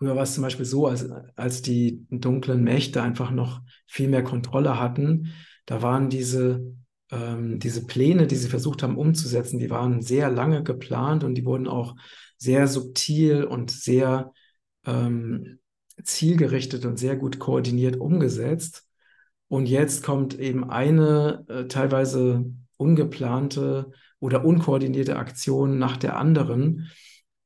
Früher 0.00 0.16
war 0.16 0.22
es 0.22 0.32
zum 0.32 0.42
Beispiel 0.42 0.64
so, 0.64 0.86
als, 0.86 1.10
als 1.36 1.60
die 1.60 2.06
dunklen 2.08 2.64
Mächte 2.64 3.02
einfach 3.02 3.30
noch 3.30 3.60
viel 3.86 4.08
mehr 4.08 4.24
Kontrolle 4.24 4.80
hatten, 4.80 5.34
da 5.66 5.82
waren 5.82 6.08
diese, 6.08 6.74
ähm, 7.10 7.58
diese 7.58 7.84
Pläne, 7.84 8.26
die 8.26 8.36
sie 8.36 8.48
versucht 8.48 8.82
haben 8.82 8.96
umzusetzen, 8.96 9.58
die 9.58 9.68
waren 9.68 10.00
sehr 10.00 10.30
lange 10.30 10.62
geplant 10.62 11.22
und 11.22 11.34
die 11.34 11.44
wurden 11.44 11.68
auch 11.68 11.96
sehr 12.38 12.66
subtil 12.66 13.44
und 13.44 13.70
sehr 13.70 14.32
ähm, 14.86 15.58
zielgerichtet 16.02 16.86
und 16.86 16.98
sehr 16.98 17.16
gut 17.16 17.38
koordiniert 17.38 18.00
umgesetzt. 18.00 18.88
Und 19.48 19.66
jetzt 19.66 20.02
kommt 20.02 20.38
eben 20.38 20.70
eine 20.70 21.44
äh, 21.46 21.66
teilweise 21.66 22.46
ungeplante 22.78 23.90
oder 24.18 24.46
unkoordinierte 24.46 25.16
Aktion 25.16 25.78
nach 25.78 25.98
der 25.98 26.16
anderen. 26.16 26.88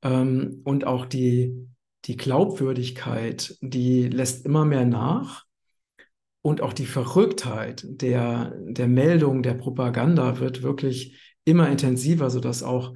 Ähm, 0.02 0.60
und 0.62 0.86
auch 0.86 1.04
die 1.04 1.66
die 2.04 2.16
Glaubwürdigkeit, 2.16 3.56
die 3.60 4.08
lässt 4.08 4.44
immer 4.44 4.64
mehr 4.64 4.84
nach 4.84 5.44
und 6.42 6.60
auch 6.60 6.72
die 6.72 6.86
Verrücktheit 6.86 7.84
der, 7.86 8.54
der 8.66 8.88
Meldung, 8.88 9.42
der 9.42 9.54
Propaganda 9.54 10.38
wird 10.40 10.62
wirklich 10.62 11.18
immer 11.44 11.68
intensiver, 11.70 12.30
sodass 12.30 12.62
auch 12.62 12.94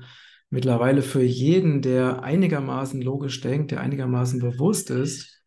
mittlerweile 0.50 1.02
für 1.02 1.22
jeden, 1.22 1.82
der 1.82 2.22
einigermaßen 2.22 3.00
logisch 3.00 3.40
denkt, 3.40 3.70
der 3.70 3.80
einigermaßen 3.80 4.40
bewusst 4.40 4.90
ist, 4.90 5.42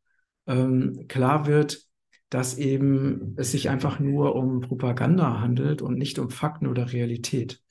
ähm, 0.48 1.06
klar 1.08 1.46
wird, 1.46 1.86
dass 2.30 2.58
eben 2.58 3.36
es 3.38 3.51
sich 3.51 3.70
einfach 3.70 4.00
nur 4.00 4.36
um 4.36 4.62
Propaganda 4.62 5.39
handelt 5.39 5.82
und 5.82 5.98
nicht 5.98 6.18
um 6.18 6.30
Fakten 6.30 6.68
oder 6.68 6.94
Realität. 6.94 7.62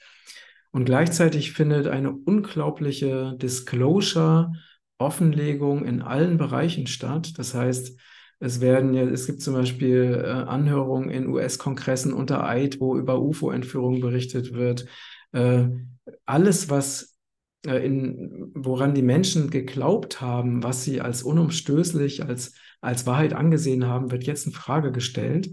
Und 0.71 0.85
gleichzeitig 0.85 1.53
findet 1.53 1.89
eine 1.89 2.13
unglaubliche 2.13 3.37
Disclosure, 3.37 4.53
Offenlegung 5.01 5.85
in 5.85 6.03
allen 6.03 6.37
Bereichen 6.37 6.87
statt. 6.87 7.39
Das 7.39 7.55
heißt, 7.55 7.99
es 8.41 8.61
werden 8.61 8.95
ja, 8.95 9.03
es 9.03 9.27
gibt 9.27 9.43
zum 9.43 9.55
Beispiel 9.55 10.23
äh, 10.25 10.29
Anhörungen 10.29 11.11
in 11.11 11.29
US-Kongressen 11.29 12.13
unter 12.13 12.47
Eid, 12.47 12.81
wo 12.81 12.97
über 12.97 13.21
UFO-Entführungen 13.21 14.01
berichtet 14.01 14.55
wird. 14.55 14.87
Äh, 15.33 15.69
alles, 16.25 16.71
was 16.71 17.19
äh, 17.67 17.85
in, 17.85 18.51
woran 18.55 18.95
die 18.95 19.03
Menschen 19.03 19.51
geglaubt 19.51 20.21
haben, 20.21 20.63
was 20.63 20.85
sie 20.85 21.01
als 21.01 21.23
unumstößlich, 21.23 22.25
als, 22.25 22.55
als 22.81 23.07
Wahrheit 23.07 23.35
angesehen 23.35 23.87
haben, 23.87 24.11
wird 24.11 24.25
jetzt 24.25 24.47
in 24.47 24.53
Frage 24.53 24.91
gestellt. 24.91 25.51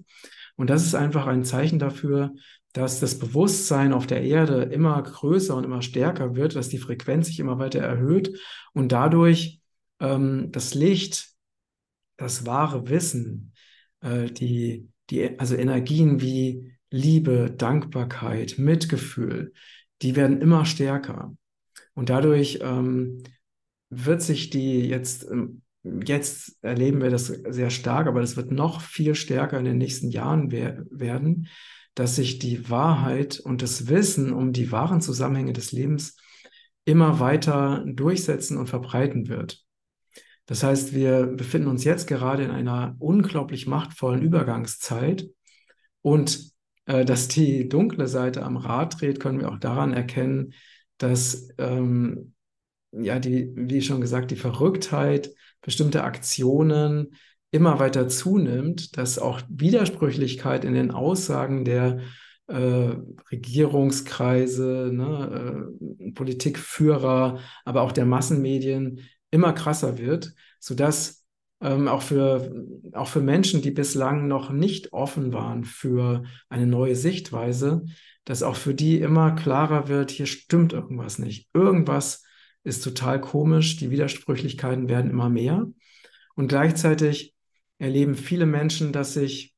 Und 0.55 0.69
das 0.69 0.85
ist 0.85 0.95
einfach 0.95 1.27
ein 1.27 1.43
Zeichen 1.43 1.79
dafür, 1.79 2.33
dass 2.77 2.99
das 2.99 3.17
Bewusstsein 3.17 3.91
auf 3.91 4.05
der 4.05 4.21
Erde 4.21 4.63
immer 4.63 5.01
größer 5.01 5.55
und 5.55 5.63
immer 5.63 5.81
stärker 5.81 6.35
wird, 6.35 6.55
dass 6.55 6.69
die 6.69 6.77
Frequenz 6.77 7.27
sich 7.27 7.39
immer 7.39 7.57
weiter 7.57 7.79
erhöht 7.79 8.39
und 8.73 8.91
dadurch 8.91 9.61
ähm, 9.99 10.51
das 10.51 10.75
Licht, 10.75 11.29
das 12.17 12.45
wahre 12.45 12.87
Wissen, 12.89 13.53
äh, 14.01 14.27
die, 14.27 14.89
die, 15.09 15.39
also 15.39 15.55
Energien 15.55 16.21
wie 16.21 16.73
Liebe, 16.91 17.51
Dankbarkeit, 17.51 18.59
Mitgefühl, 18.59 19.53
die 20.03 20.15
werden 20.15 20.39
immer 20.41 20.65
stärker. 20.65 21.35
Und 21.95 22.09
dadurch 22.09 22.59
ähm, 22.61 23.23
wird 23.89 24.21
sich 24.21 24.51
die 24.51 24.87
jetzt, 24.87 25.25
ähm, 25.31 25.63
jetzt 25.83 26.57
erleben 26.61 27.01
wir 27.01 27.09
das 27.09 27.27
sehr 27.27 27.71
stark, 27.71 28.05
aber 28.05 28.21
das 28.21 28.37
wird 28.37 28.51
noch 28.51 28.81
viel 28.81 29.15
stärker 29.15 29.57
in 29.57 29.65
den 29.65 29.79
nächsten 29.79 30.11
Jahren 30.11 30.51
wer 30.51 30.85
werden, 30.91 31.47
dass 31.97 32.15
sich 32.15 32.37
die 32.37 32.69
Wahrheit 32.69 33.39
und 33.39 33.63
das 33.63 33.87
Wissen 33.87 34.31
um 34.31 34.53
die 34.53 34.71
wahren 34.71 35.01
Zusammenhänge 35.01 35.53
des 35.53 35.71
Lebens 35.71 36.15
immer 36.85 37.19
weiter 37.19 37.83
durchsetzen 37.87 38.55
und 38.55 38.67
verbreiten 38.67 39.29
wird. 39.29 39.65
Das 40.45 40.61
heißt, 40.61 40.93
wir 40.93 41.25
befinden 41.25 41.67
uns 41.67 41.83
jetzt 41.83 42.05
gerade 42.05 42.43
in 42.43 42.51
einer 42.51 42.95
unglaublich 42.99 43.65
machtvollen 43.65 44.21
Übergangszeit 44.21 45.27
und 46.03 46.51
äh, 46.85 47.03
dass 47.03 47.29
die 47.29 47.67
dunkle 47.67 48.07
Seite 48.07 48.43
am 48.43 48.57
Rad 48.57 49.01
dreht, 49.01 49.19
können 49.19 49.39
wir 49.39 49.51
auch 49.51 49.59
daran 49.59 49.91
erkennen, 49.91 50.53
dass 50.99 51.49
ähm, 51.57 52.35
ja 52.91 53.17
die, 53.17 53.51
wie 53.55 53.81
schon 53.81 54.01
gesagt, 54.01 54.29
die 54.29 54.35
Verrücktheit, 54.35 55.31
bestimmte 55.61 56.03
Aktionen 56.03 57.15
immer 57.51 57.79
weiter 57.79 58.07
zunimmt, 58.07 58.97
dass 58.97 59.19
auch 59.19 59.41
Widersprüchlichkeit 59.49 60.65
in 60.65 60.73
den 60.73 60.91
Aussagen 60.91 61.65
der 61.65 61.99
äh, 62.47 62.95
Regierungskreise, 63.31 64.89
ne, 64.93 65.69
äh, 65.99 66.11
Politikführer, 66.11 67.39
aber 67.65 67.81
auch 67.81 67.91
der 67.91 68.05
Massenmedien 68.05 69.01
immer 69.31 69.53
krasser 69.53 69.97
wird, 69.97 70.33
sodass 70.59 71.25
ähm, 71.61 71.87
auch, 71.87 72.01
für, 72.01 72.65
auch 72.93 73.07
für 73.07 73.21
Menschen, 73.21 73.61
die 73.61 73.71
bislang 73.71 74.27
noch 74.27 74.49
nicht 74.51 74.93
offen 74.93 75.33
waren 75.33 75.63
für 75.63 76.23
eine 76.49 76.67
neue 76.67 76.95
Sichtweise, 76.95 77.85
dass 78.25 78.43
auch 78.43 78.55
für 78.55 78.73
die 78.73 78.99
immer 78.99 79.31
klarer 79.31 79.87
wird, 79.87 80.11
hier 80.11 80.25
stimmt 80.25 80.73
irgendwas 80.73 81.17
nicht. 81.17 81.49
Irgendwas 81.53 82.23
ist 82.63 82.83
total 82.83 83.21
komisch, 83.21 83.77
die 83.77 83.89
Widersprüchlichkeiten 83.89 84.89
werden 84.89 85.09
immer 85.09 85.29
mehr. 85.29 85.65
Und 86.35 86.47
gleichzeitig 86.47 87.33
erleben 87.79 88.15
viele 88.15 88.45
Menschen, 88.45 88.91
dass 88.91 89.13
sich 89.13 89.53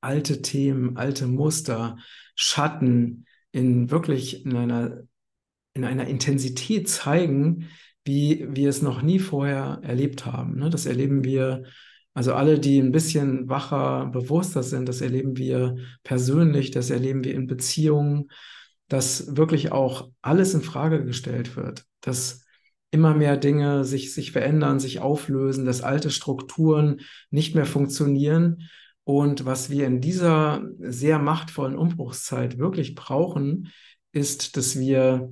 alte 0.00 0.42
Themen, 0.42 0.96
alte 0.96 1.26
Muster, 1.26 1.98
Schatten 2.34 3.26
in 3.50 3.90
wirklich 3.90 4.44
in 4.44 4.56
einer, 4.56 5.02
in 5.74 5.84
einer 5.84 6.06
Intensität 6.06 6.88
zeigen, 6.88 7.68
wie 8.04 8.46
wir 8.50 8.68
es 8.68 8.82
noch 8.82 9.02
nie 9.02 9.18
vorher 9.18 9.80
erlebt 9.82 10.26
haben. 10.26 10.58
Ne? 10.58 10.70
Das 10.70 10.86
erleben 10.86 11.24
wir 11.24 11.64
also 12.16 12.32
alle, 12.32 12.58
die 12.58 12.78
ein 12.78 12.92
bisschen 12.92 13.50
wacher, 13.50 14.06
bewusster 14.06 14.62
sind, 14.62 14.88
das 14.88 15.02
erleben 15.02 15.36
wir 15.36 15.76
persönlich, 16.02 16.70
das 16.70 16.88
erleben 16.88 17.24
wir 17.24 17.34
in 17.34 17.46
Beziehungen, 17.46 18.30
dass 18.88 19.36
wirklich 19.36 19.70
auch 19.70 20.08
alles 20.22 20.54
in 20.54 20.62
Frage 20.62 21.04
gestellt 21.04 21.56
wird, 21.56 21.84
dass 22.00 22.45
immer 22.96 23.14
mehr 23.14 23.36
Dinge 23.36 23.84
sich, 23.84 24.14
sich 24.14 24.32
verändern, 24.32 24.80
sich 24.80 25.00
auflösen, 25.00 25.66
dass 25.66 25.82
alte 25.82 26.10
Strukturen 26.10 27.02
nicht 27.30 27.54
mehr 27.54 27.66
funktionieren. 27.66 28.62
Und 29.04 29.44
was 29.44 29.68
wir 29.68 29.86
in 29.86 30.00
dieser 30.00 30.66
sehr 30.78 31.18
machtvollen 31.18 31.76
Umbruchszeit 31.76 32.56
wirklich 32.56 32.94
brauchen, 32.94 33.68
ist, 34.12 34.56
dass 34.56 34.78
wir 34.78 35.30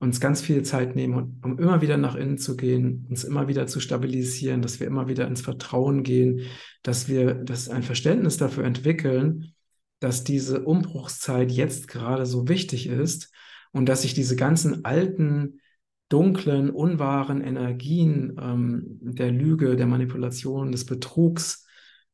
uns 0.00 0.20
ganz 0.20 0.40
viel 0.40 0.64
Zeit 0.64 0.96
nehmen, 0.96 1.40
um 1.44 1.58
immer 1.60 1.80
wieder 1.80 1.96
nach 1.96 2.16
innen 2.16 2.38
zu 2.38 2.56
gehen, 2.56 3.06
uns 3.08 3.22
immer 3.22 3.46
wieder 3.46 3.68
zu 3.68 3.78
stabilisieren, 3.78 4.60
dass 4.60 4.80
wir 4.80 4.88
immer 4.88 5.06
wieder 5.06 5.28
ins 5.28 5.42
Vertrauen 5.42 6.02
gehen, 6.02 6.40
dass 6.82 7.08
wir 7.08 7.34
das 7.34 7.68
ein 7.68 7.84
Verständnis 7.84 8.36
dafür 8.36 8.64
entwickeln, 8.64 9.54
dass 10.00 10.24
diese 10.24 10.64
Umbruchszeit 10.64 11.52
jetzt 11.52 11.86
gerade 11.86 12.26
so 12.26 12.48
wichtig 12.48 12.88
ist 12.88 13.32
und 13.70 13.88
dass 13.88 14.02
sich 14.02 14.12
diese 14.12 14.34
ganzen 14.34 14.84
alten, 14.84 15.60
dunklen, 16.08 16.70
unwahren 16.70 17.40
Energien 17.40 18.36
ähm, 18.40 18.98
der 19.00 19.30
Lüge, 19.30 19.76
der 19.76 19.86
Manipulation, 19.86 20.72
des 20.72 20.84
Betrugs, 20.86 21.66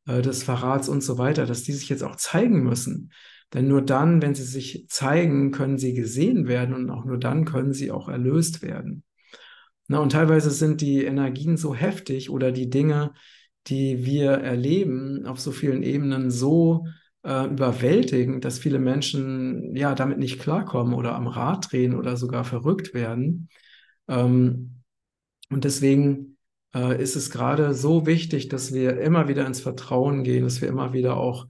äh, 0.07 0.21
des 0.21 0.43
Verrats 0.43 0.89
und 0.89 1.01
so 1.01 1.17
weiter, 1.17 1.45
dass 1.45 1.63
die 1.63 1.73
sich 1.73 1.89
jetzt 1.89 2.03
auch 2.03 2.15
zeigen 2.15 2.63
müssen. 2.63 3.11
Denn 3.53 3.67
nur 3.67 3.83
dann, 3.83 4.21
wenn 4.21 4.33
sie 4.33 4.43
sich 4.43 4.87
zeigen, 4.89 5.51
können 5.51 5.77
sie 5.77 5.93
gesehen 5.93 6.47
werden 6.47 6.73
und 6.73 6.89
auch 6.89 7.05
nur 7.05 7.19
dann 7.19 7.45
können 7.45 7.73
sie 7.73 7.91
auch 7.91 8.09
erlöst 8.09 8.63
werden. 8.63 9.03
Na, 9.87 9.99
und 9.99 10.11
teilweise 10.11 10.49
sind 10.49 10.81
die 10.81 11.03
Energien 11.03 11.57
so 11.57 11.75
heftig 11.75 12.29
oder 12.29 12.51
die 12.51 12.69
Dinge, 12.69 13.13
die 13.67 14.05
wir 14.05 14.31
erleben, 14.31 15.25
auf 15.25 15.39
so 15.39 15.51
vielen 15.51 15.83
Ebenen 15.83 16.31
so 16.31 16.87
äh, 17.23 17.45
überwältigend, 17.45 18.43
dass 18.43 18.59
viele 18.59 18.79
Menschen 18.79 19.75
ja 19.75 19.93
damit 19.93 20.17
nicht 20.17 20.39
klarkommen 20.39 20.93
oder 20.93 21.15
am 21.15 21.27
Rad 21.27 21.71
drehen 21.71 21.95
oder 21.95 22.17
sogar 22.17 22.43
verrückt 22.43 22.93
werden. 22.93 23.49
Ähm, 24.07 24.81
und 25.49 25.63
deswegen 25.63 26.37
äh, 26.73 27.01
ist 27.01 27.15
es 27.15 27.29
gerade 27.29 27.73
so 27.73 28.05
wichtig, 28.05 28.49
dass 28.49 28.73
wir 28.73 28.99
immer 28.99 29.27
wieder 29.27 29.45
ins 29.45 29.61
Vertrauen 29.61 30.23
gehen, 30.23 30.43
dass 30.43 30.61
wir 30.61 30.67
immer 30.67 30.93
wieder 30.93 31.17
auch 31.17 31.47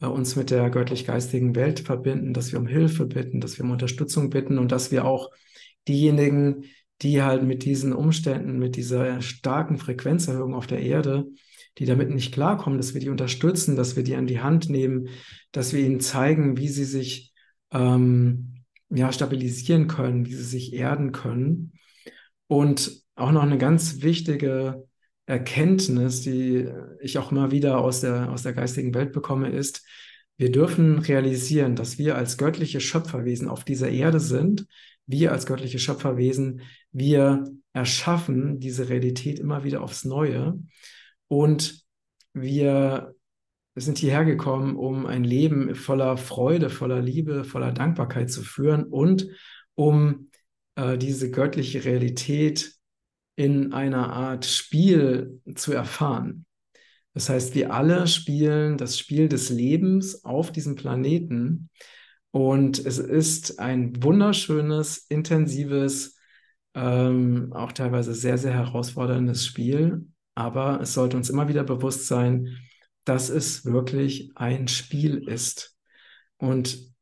äh, 0.00 0.06
uns 0.06 0.36
mit 0.36 0.50
der 0.50 0.70
göttlich-geistigen 0.70 1.54
Welt 1.54 1.80
verbinden, 1.80 2.34
dass 2.34 2.52
wir 2.52 2.58
um 2.58 2.66
Hilfe 2.66 3.06
bitten, 3.06 3.40
dass 3.40 3.58
wir 3.58 3.64
um 3.64 3.70
Unterstützung 3.70 4.30
bitten 4.30 4.58
und 4.58 4.72
dass 4.72 4.90
wir 4.90 5.04
auch 5.04 5.30
diejenigen, 5.88 6.64
die 7.02 7.22
halt 7.22 7.42
mit 7.42 7.64
diesen 7.64 7.92
Umständen, 7.92 8.58
mit 8.58 8.76
dieser 8.76 9.20
starken 9.20 9.78
Frequenzerhöhung 9.78 10.54
auf 10.54 10.66
der 10.66 10.80
Erde, 10.80 11.26
die 11.78 11.86
damit 11.86 12.10
nicht 12.10 12.32
klarkommen, 12.32 12.78
dass 12.78 12.94
wir 12.94 13.00
die 13.00 13.08
unterstützen, 13.08 13.76
dass 13.76 13.96
wir 13.96 14.04
die 14.04 14.14
an 14.14 14.26
die 14.26 14.40
Hand 14.40 14.70
nehmen, 14.70 15.08
dass 15.52 15.72
wir 15.72 15.84
ihnen 15.84 16.00
zeigen, 16.00 16.56
wie 16.56 16.68
sie 16.68 16.84
sich 16.84 17.32
ähm, 17.72 18.62
ja, 18.90 19.12
stabilisieren 19.12 19.88
können, 19.88 20.26
wie 20.26 20.34
sie 20.34 20.44
sich 20.44 20.72
erden 20.72 21.12
können. 21.12 21.72
Und 22.46 23.02
auch 23.14 23.32
noch 23.32 23.42
eine 23.42 23.58
ganz 23.58 24.02
wichtige 24.02 24.86
Erkenntnis, 25.26 26.20
die 26.22 26.68
ich 27.00 27.18
auch 27.18 27.32
immer 27.32 27.50
wieder 27.50 27.78
aus 27.78 28.00
der, 28.00 28.30
aus 28.30 28.42
der 28.42 28.52
geistigen 28.52 28.94
Welt 28.94 29.12
bekomme, 29.12 29.50
ist, 29.50 29.84
wir 30.36 30.50
dürfen 30.50 30.98
realisieren, 30.98 31.76
dass 31.76 31.96
wir 31.98 32.16
als 32.16 32.36
göttliche 32.36 32.80
Schöpferwesen 32.80 33.48
auf 33.48 33.64
dieser 33.64 33.88
Erde 33.90 34.18
sind. 34.18 34.66
Wir 35.06 35.32
als 35.32 35.46
göttliche 35.46 35.78
Schöpferwesen, 35.78 36.62
wir 36.90 37.44
erschaffen 37.72 38.58
diese 38.58 38.88
Realität 38.88 39.38
immer 39.38 39.64
wieder 39.64 39.82
aufs 39.82 40.04
Neue. 40.04 40.58
Und 41.28 41.84
wir 42.32 43.14
sind 43.76 43.98
hierher 43.98 44.24
gekommen, 44.24 44.76
um 44.76 45.06
ein 45.06 45.24
Leben 45.24 45.74
voller 45.74 46.16
Freude, 46.16 46.70
voller 46.70 47.00
Liebe, 47.00 47.44
voller 47.44 47.72
Dankbarkeit 47.72 48.30
zu 48.30 48.42
führen 48.42 48.84
und 48.84 49.28
um 49.74 50.30
äh, 50.76 50.98
diese 50.98 51.30
göttliche 51.30 51.84
Realität 51.84 52.74
in 53.36 53.72
einer 53.72 54.12
Art 54.12 54.44
Spiel 54.44 55.40
zu 55.54 55.72
erfahren. 55.72 56.46
Das 57.14 57.28
heißt, 57.28 57.54
wir 57.54 57.72
alle 57.72 58.06
spielen 58.06 58.76
das 58.76 58.98
Spiel 58.98 59.28
des 59.28 59.50
Lebens 59.50 60.24
auf 60.24 60.50
diesem 60.50 60.74
Planeten 60.74 61.70
und 62.34 62.84
es 62.84 62.98
ist 62.98 63.60
ein 63.60 64.02
wunderschönes, 64.02 65.06
intensives, 65.08 66.16
ähm, 66.74 67.52
auch 67.52 67.70
teilweise 67.70 68.12
sehr, 68.12 68.38
sehr 68.38 68.52
herausforderndes 68.52 69.46
Spiel. 69.46 70.08
Aber 70.34 70.80
es 70.80 70.94
sollte 70.94 71.16
uns 71.16 71.30
immer 71.30 71.46
wieder 71.46 71.62
bewusst 71.62 72.08
sein, 72.08 72.58
dass 73.04 73.28
es 73.28 73.64
wirklich 73.64 74.32
ein 74.34 74.66
Spiel 74.66 75.28
ist. 75.28 75.76
Und 76.36 76.93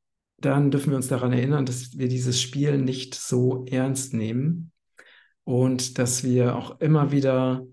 dann 0.44 0.70
dürfen 0.70 0.90
wir 0.90 0.96
uns 0.96 1.08
daran 1.08 1.32
erinnern, 1.32 1.66
dass 1.66 1.96
wir 1.98 2.08
dieses 2.08 2.40
Spiel 2.40 2.78
nicht 2.78 3.14
so 3.14 3.64
ernst 3.66 4.14
nehmen, 4.14 4.72
und 5.44 5.98
dass 5.98 6.24
wir 6.24 6.56
auch 6.56 6.80
immer 6.80 7.12
wieder 7.12 7.66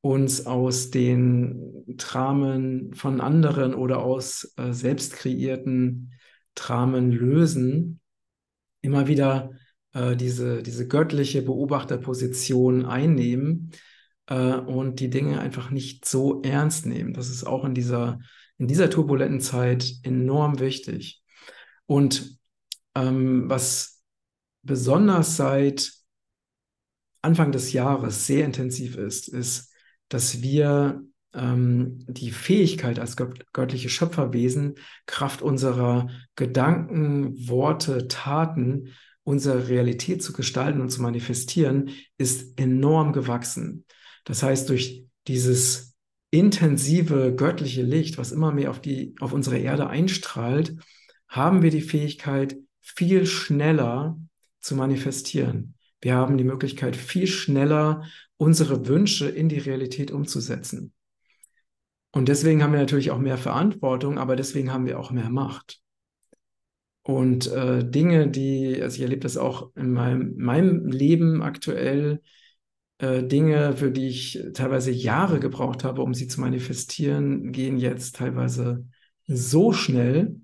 uns 0.00 0.46
aus 0.46 0.90
den 0.90 1.84
Dramen 1.96 2.94
von 2.94 3.20
anderen 3.20 3.74
oder 3.74 4.02
aus 4.02 4.52
äh, 4.56 4.72
selbst 4.72 5.14
kreierten 5.14 6.12
Dramen 6.54 7.10
lösen, 7.10 8.00
immer 8.82 9.08
wieder 9.08 9.50
äh, 9.94 10.14
diese, 10.16 10.62
diese 10.62 10.86
göttliche 10.86 11.42
Beobachterposition 11.42 12.84
einnehmen 12.84 13.72
äh, 14.26 14.54
und 14.54 15.00
die 15.00 15.10
Dinge 15.10 15.40
einfach 15.40 15.70
nicht 15.70 16.04
so 16.04 16.42
ernst 16.42 16.86
nehmen. 16.86 17.12
Das 17.12 17.28
ist 17.28 17.44
auch 17.44 17.64
in 17.64 17.74
dieser, 17.74 18.20
in 18.58 18.68
dieser 18.68 18.90
turbulenten 18.90 19.40
Zeit 19.40 19.92
enorm 20.02 20.60
wichtig. 20.60 21.22
Und 21.86 22.38
ähm, 22.94 23.48
was 23.48 24.02
besonders 24.62 25.36
seit 25.36 25.92
Anfang 27.22 27.52
des 27.52 27.72
Jahres 27.72 28.26
sehr 28.26 28.44
intensiv 28.44 28.96
ist, 28.96 29.28
ist, 29.28 29.72
dass 30.08 30.42
wir 30.42 31.02
ähm, 31.34 32.04
die 32.08 32.30
Fähigkeit 32.30 32.98
als 32.98 33.16
göttliche 33.16 33.88
Schöpferwesen, 33.88 34.76
Kraft 35.06 35.42
unserer 35.42 36.08
Gedanken, 36.34 37.48
Worte, 37.48 38.08
Taten, 38.08 38.94
unsere 39.24 39.68
Realität 39.68 40.22
zu 40.22 40.32
gestalten 40.32 40.80
und 40.80 40.90
zu 40.90 41.02
manifestieren, 41.02 41.90
ist 42.16 42.58
enorm 42.60 43.12
gewachsen. 43.12 43.84
Das 44.24 44.42
heißt, 44.42 44.68
durch 44.68 45.04
dieses 45.26 45.94
intensive 46.30 47.34
göttliche 47.34 47.82
Licht, 47.82 48.18
was 48.18 48.32
immer 48.32 48.52
mehr 48.52 48.70
auf 48.70 48.80
die, 48.80 49.14
auf 49.20 49.32
unsere 49.32 49.58
Erde 49.58 49.88
einstrahlt, 49.88 50.76
haben 51.28 51.62
wir 51.62 51.70
die 51.70 51.80
Fähigkeit, 51.80 52.56
viel 52.80 53.26
schneller 53.26 54.18
zu 54.60 54.76
manifestieren. 54.76 55.74
Wir 56.00 56.14
haben 56.14 56.38
die 56.38 56.44
Möglichkeit, 56.44 56.96
viel 56.96 57.26
schneller 57.26 58.04
unsere 58.36 58.86
Wünsche 58.86 59.28
in 59.28 59.48
die 59.48 59.58
Realität 59.58 60.10
umzusetzen. 60.10 60.92
Und 62.12 62.28
deswegen 62.28 62.62
haben 62.62 62.72
wir 62.72 62.80
natürlich 62.80 63.10
auch 63.10 63.18
mehr 63.18 63.38
Verantwortung, 63.38 64.18
aber 64.18 64.36
deswegen 64.36 64.72
haben 64.72 64.86
wir 64.86 64.98
auch 64.98 65.10
mehr 65.10 65.28
Macht. 65.28 65.80
Und 67.02 67.46
äh, 67.48 67.88
Dinge, 67.88 68.28
die, 68.28 68.80
also 68.82 68.96
ich 68.96 69.02
erlebe 69.02 69.20
das 69.20 69.36
auch 69.36 69.70
in 69.76 69.92
meinem, 69.92 70.34
meinem 70.36 70.86
Leben 70.86 71.42
aktuell, 71.42 72.20
äh, 72.98 73.22
Dinge, 73.22 73.76
für 73.76 73.90
die 73.90 74.08
ich 74.08 74.42
teilweise 74.54 74.90
Jahre 74.90 75.38
gebraucht 75.38 75.84
habe, 75.84 76.02
um 76.02 76.14
sie 76.14 76.26
zu 76.26 76.40
manifestieren, 76.40 77.52
gehen 77.52 77.78
jetzt 77.78 78.16
teilweise 78.16 78.86
so 79.26 79.72
schnell, 79.72 80.40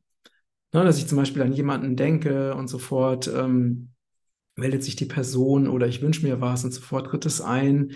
ne, 0.73 0.85
dass 0.85 0.99
ich 0.99 1.07
zum 1.07 1.19
Beispiel 1.19 1.43
an 1.43 1.53
jemanden 1.53 1.97
denke 1.97 2.55
und 2.55 2.69
sofort 2.69 3.29
ähm, 3.29 3.91
meldet 4.57 4.83
sich 4.83 4.97
die 4.97 5.07
Person 5.07 5.69
oder 5.69 5.87
ich 5.87 6.03
wünsche 6.03 6.27
mir 6.27 6.41
was 6.41 6.65
und 6.65 6.73
sofort 6.73 7.07
tritt 7.07 7.27
es 7.27 7.41
ein. 7.41 7.93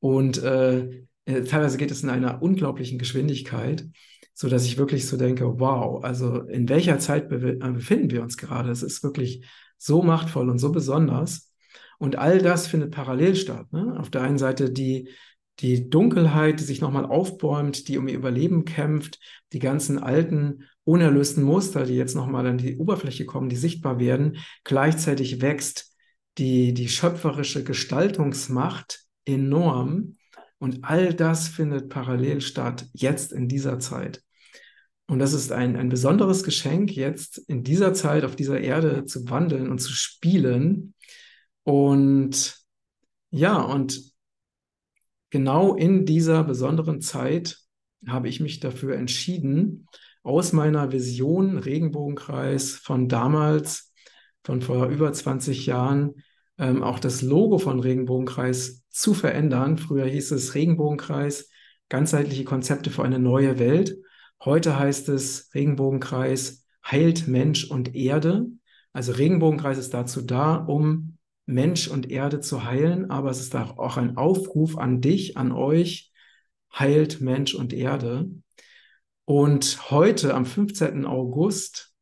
Und 0.00 0.42
äh, 0.42 1.04
äh, 1.26 1.42
teilweise 1.44 1.76
geht 1.76 1.90
es 1.90 2.02
in 2.02 2.10
einer 2.10 2.42
unglaublichen 2.42 2.98
Geschwindigkeit, 2.98 3.86
so 4.34 4.48
dass 4.48 4.64
ich 4.64 4.78
wirklich 4.78 5.06
so 5.06 5.16
denke, 5.16 5.60
wow, 5.60 6.02
also 6.02 6.40
in 6.42 6.68
welcher 6.68 6.98
Zeit 6.98 7.30
äh, 7.30 7.56
befinden 7.56 8.10
wir 8.10 8.22
uns 8.22 8.36
gerade? 8.36 8.70
Es 8.70 8.82
ist 8.82 9.02
wirklich 9.02 9.46
so 9.76 10.02
machtvoll 10.02 10.48
und 10.48 10.58
so 10.58 10.72
besonders. 10.72 11.52
Und 11.98 12.16
all 12.16 12.38
das 12.38 12.66
findet 12.66 12.92
parallel 12.92 13.36
statt. 13.36 13.72
Ne? 13.72 13.96
Auf 13.98 14.10
der 14.10 14.22
einen 14.22 14.38
Seite 14.38 14.70
die, 14.70 15.10
die 15.58 15.90
Dunkelheit, 15.90 16.58
die 16.58 16.64
sich 16.64 16.80
nochmal 16.80 17.04
aufbäumt, 17.04 17.88
die 17.88 17.98
um 17.98 18.08
ihr 18.08 18.16
Überleben 18.16 18.64
kämpft, 18.64 19.20
die 19.52 19.58
ganzen 19.58 19.98
alten, 19.98 20.64
unerlösten 20.90 21.44
Muster, 21.44 21.84
die 21.84 21.94
jetzt 21.94 22.16
nochmal 22.16 22.46
an 22.46 22.58
die 22.58 22.76
Oberfläche 22.76 23.24
kommen, 23.24 23.48
die 23.48 23.56
sichtbar 23.56 24.00
werden. 24.00 24.38
Gleichzeitig 24.64 25.40
wächst 25.40 25.94
die, 26.36 26.74
die 26.74 26.88
schöpferische 26.88 27.62
Gestaltungsmacht 27.62 29.04
enorm. 29.24 30.16
Und 30.58 30.80
all 30.82 31.14
das 31.14 31.48
findet 31.48 31.88
parallel 31.88 32.40
statt, 32.40 32.86
jetzt 32.92 33.32
in 33.32 33.46
dieser 33.48 33.78
Zeit. 33.78 34.22
Und 35.06 35.20
das 35.20 35.32
ist 35.32 35.52
ein, 35.52 35.76
ein 35.76 35.88
besonderes 35.88 36.42
Geschenk, 36.42 36.94
jetzt 36.94 37.38
in 37.38 37.62
dieser 37.62 37.94
Zeit 37.94 38.24
auf 38.24 38.34
dieser 38.34 38.60
Erde 38.60 39.04
zu 39.04 39.28
wandeln 39.30 39.70
und 39.70 39.78
zu 39.78 39.92
spielen. 39.92 40.94
Und 41.62 42.56
ja, 43.30 43.60
und 43.60 44.02
genau 45.30 45.76
in 45.76 46.04
dieser 46.04 46.42
besonderen 46.42 47.00
Zeit 47.00 47.58
habe 48.06 48.28
ich 48.28 48.40
mich 48.40 48.58
dafür 48.60 48.96
entschieden, 48.96 49.86
aus 50.22 50.52
meiner 50.52 50.92
Vision 50.92 51.58
Regenbogenkreis 51.58 52.72
von 52.72 53.08
damals, 53.08 53.92
von 54.44 54.62
vor 54.62 54.86
über 54.88 55.12
20 55.12 55.66
Jahren, 55.66 56.22
ähm, 56.58 56.82
auch 56.82 56.98
das 56.98 57.22
Logo 57.22 57.58
von 57.58 57.80
Regenbogenkreis 57.80 58.82
zu 58.90 59.14
verändern. 59.14 59.78
Früher 59.78 60.06
hieß 60.06 60.32
es 60.32 60.54
Regenbogenkreis, 60.54 61.48
ganzheitliche 61.88 62.44
Konzepte 62.44 62.90
für 62.90 63.04
eine 63.04 63.18
neue 63.18 63.58
Welt. 63.58 63.96
Heute 64.44 64.78
heißt 64.78 65.08
es 65.08 65.50
Regenbogenkreis 65.54 66.60
heilt 66.84 67.28
Mensch 67.28 67.70
und 67.70 67.94
Erde. 67.94 68.46
Also 68.92 69.12
Regenbogenkreis 69.12 69.78
ist 69.78 69.94
dazu 69.94 70.22
da, 70.22 70.56
um 70.56 71.18
Mensch 71.46 71.88
und 71.88 72.10
Erde 72.10 72.40
zu 72.40 72.64
heilen, 72.64 73.10
aber 73.10 73.30
es 73.30 73.40
ist 73.40 73.54
auch 73.56 73.96
ein 73.96 74.16
Aufruf 74.16 74.78
an 74.78 75.00
dich, 75.00 75.36
an 75.36 75.52
euch, 75.52 76.12
heilt 76.72 77.20
Mensch 77.20 77.54
und 77.54 77.72
Erde. 77.72 78.30
Und 79.30 79.92
heute, 79.92 80.34
am 80.34 80.44
15. 80.44 81.06
August, 81.06 81.94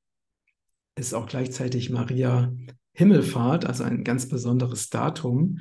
ist 0.97 1.13
auch 1.13 1.27
gleichzeitig 1.27 1.91
Maria 1.91 2.55
Himmelfahrt, 2.95 3.67
also 3.67 3.85
ein 3.85 4.03
ganz 4.03 4.31
besonderes 4.31 4.89
Datum, 4.89 5.59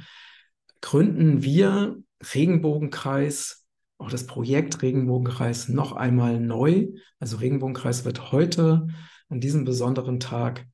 gründen 0.80 1.44
wir 1.44 1.98
Regenbogenkreis, 2.34 3.66
auch 3.98 4.10
das 4.10 4.26
Projekt 4.28 4.82
Regenbogenkreis 4.82 5.68
noch 5.68 5.92
einmal 5.92 6.40
neu. 6.40 6.88
Also 7.20 7.36
Regenbogenkreis 7.36 8.06
wird 8.06 8.32
heute 8.32 8.88
an 9.28 9.42
diesem 9.42 9.66
besonderen 9.66 10.22
Tag, 10.22 10.66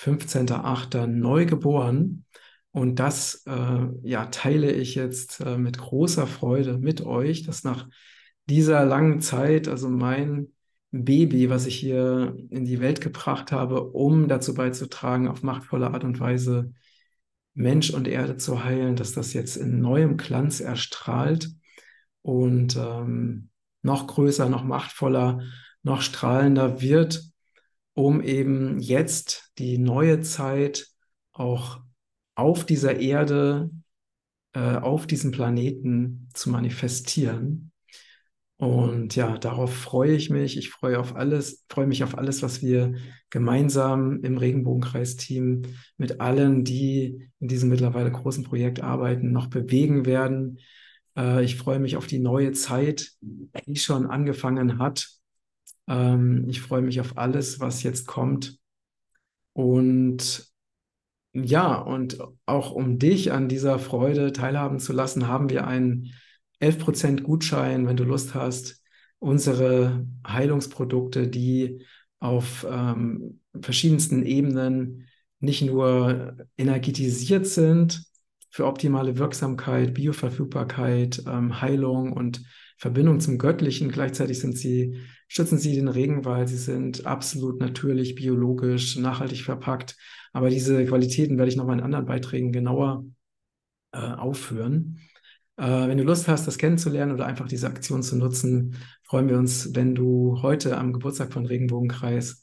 15.08. 0.00 1.06
neu 1.06 1.46
geboren. 1.46 2.24
Und 2.72 2.98
das 2.98 3.44
äh, 3.46 3.86
ja, 4.02 4.26
teile 4.26 4.72
ich 4.72 4.96
jetzt 4.96 5.42
äh, 5.42 5.56
mit 5.56 5.78
großer 5.78 6.26
Freude 6.26 6.76
mit 6.76 7.02
euch, 7.02 7.44
dass 7.44 7.62
nach 7.62 7.86
dieser 8.50 8.84
langen 8.84 9.20
Zeit, 9.20 9.68
also 9.68 9.88
mein 9.88 10.48
Baby, 10.90 11.48
was 11.50 11.66
ich 11.66 11.76
hier 11.76 12.36
in 12.50 12.64
die 12.64 12.80
Welt 12.80 13.00
gebracht 13.00 13.52
habe, 13.52 13.90
um 13.92 14.28
dazu 14.28 14.54
beizutragen, 14.54 15.28
auf 15.28 15.42
machtvolle 15.42 15.92
Art 15.92 16.04
und 16.04 16.18
Weise 16.18 16.72
Mensch 17.54 17.90
und 17.90 18.08
Erde 18.08 18.36
zu 18.36 18.64
heilen, 18.64 18.96
dass 18.96 19.12
das 19.12 19.32
jetzt 19.32 19.56
in 19.56 19.80
neuem 19.80 20.16
Glanz 20.16 20.60
erstrahlt 20.60 21.50
und 22.22 22.76
ähm, 22.76 23.50
noch 23.82 24.06
größer, 24.06 24.48
noch 24.48 24.64
machtvoller, 24.64 25.40
noch 25.82 26.02
strahlender 26.02 26.80
wird, 26.80 27.22
um 27.94 28.20
eben 28.20 28.80
jetzt 28.80 29.52
die 29.58 29.78
neue 29.78 30.20
Zeit 30.20 30.88
auch 31.32 31.80
auf 32.34 32.64
dieser 32.64 32.98
Erde, 32.98 33.70
äh, 34.54 34.76
auf 34.76 35.06
diesem 35.06 35.30
Planeten 35.30 36.28
zu 36.34 36.50
manifestieren. 36.50 37.69
Und 38.60 39.16
ja, 39.16 39.38
darauf 39.38 39.74
freue 39.74 40.12
ich 40.12 40.28
mich. 40.28 40.58
Ich 40.58 40.68
freue 40.68 40.98
auf 40.98 41.16
alles, 41.16 41.64
freue 41.70 41.86
mich 41.86 42.04
auf 42.04 42.18
alles, 42.18 42.42
was 42.42 42.60
wir 42.60 42.92
gemeinsam 43.30 44.22
im 44.22 44.36
Regenbogenkreis-Team 44.36 45.62
mit 45.96 46.20
allen, 46.20 46.62
die 46.62 47.30
in 47.38 47.48
diesem 47.48 47.70
mittlerweile 47.70 48.12
großen 48.12 48.44
Projekt 48.44 48.82
arbeiten, 48.82 49.32
noch 49.32 49.46
bewegen 49.46 50.04
werden. 50.04 50.58
Äh, 51.16 51.42
ich 51.42 51.56
freue 51.56 51.78
mich 51.78 51.96
auf 51.96 52.06
die 52.06 52.18
neue 52.18 52.52
Zeit, 52.52 53.12
die 53.22 53.76
schon 53.76 54.04
angefangen 54.04 54.78
hat. 54.78 55.08
Ähm, 55.88 56.44
ich 56.46 56.60
freue 56.60 56.82
mich 56.82 57.00
auf 57.00 57.16
alles, 57.16 57.60
was 57.60 57.82
jetzt 57.82 58.06
kommt. 58.06 58.58
Und 59.54 60.52
ja, 61.32 61.76
und 61.76 62.18
auch 62.44 62.72
um 62.72 62.98
dich 62.98 63.32
an 63.32 63.48
dieser 63.48 63.78
Freude 63.78 64.34
teilhaben 64.34 64.80
zu 64.80 64.92
lassen, 64.92 65.28
haben 65.28 65.48
wir 65.48 65.66
einen 65.66 66.12
11% 66.60 67.22
Gutschein, 67.22 67.86
wenn 67.86 67.96
du 67.96 68.04
Lust 68.04 68.34
hast, 68.34 68.82
unsere 69.18 70.06
Heilungsprodukte, 70.26 71.28
die 71.28 71.84
auf 72.20 72.66
ähm, 72.70 73.40
verschiedensten 73.60 74.24
Ebenen 74.24 75.08
nicht 75.40 75.62
nur 75.62 76.36
energetisiert 76.56 77.46
sind 77.46 78.04
für 78.50 78.66
optimale 78.66 79.18
Wirksamkeit, 79.18 79.94
Bioverfügbarkeit, 79.94 81.22
ähm, 81.26 81.60
Heilung 81.60 82.12
und 82.12 82.42
Verbindung 82.76 83.20
zum 83.20 83.38
Göttlichen. 83.38 83.90
Gleichzeitig 83.90 84.40
sind 84.40 84.56
sie, 84.56 85.00
schützen 85.28 85.58
sie 85.58 85.74
den 85.74 85.88
Regenwald, 85.88 86.48
sie 86.48 86.56
sind 86.56 87.06
absolut 87.06 87.60
natürlich, 87.60 88.14
biologisch, 88.14 88.96
nachhaltig 88.96 89.42
verpackt. 89.42 89.96
Aber 90.32 90.50
diese 90.50 90.84
Qualitäten 90.84 91.38
werde 91.38 91.50
ich 91.50 91.56
noch 91.56 91.66
mal 91.66 91.74
in 91.74 91.84
anderen 91.84 92.06
Beiträgen 92.06 92.52
genauer 92.52 93.04
äh, 93.92 93.98
aufführen. 93.98 95.00
Äh, 95.60 95.88
wenn 95.88 95.98
du 95.98 96.04
Lust 96.04 96.26
hast, 96.26 96.46
das 96.46 96.56
kennenzulernen 96.56 97.12
oder 97.12 97.26
einfach 97.26 97.46
diese 97.46 97.66
Aktion 97.66 98.02
zu 98.02 98.16
nutzen, 98.16 98.76
freuen 99.04 99.28
wir 99.28 99.36
uns, 99.36 99.74
wenn 99.74 99.94
du 99.94 100.40
heute 100.40 100.78
am 100.78 100.94
Geburtstag 100.94 101.34
von 101.34 101.44
Regenbogenkreis 101.44 102.42